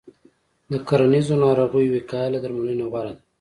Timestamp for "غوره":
2.91-3.11